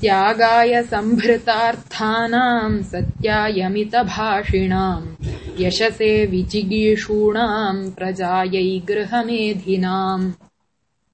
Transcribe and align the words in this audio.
त्यागाय 0.00 0.72
सम्भृतार्थानाम् 0.90 2.76
सत्यायमितभाषिणाम् 2.90 5.06
यशसे 5.62 6.10
विजिगीषूणाम् 6.32 7.80
प्रजायै 7.98 8.68
गृहमेधिनाम् 8.90 10.26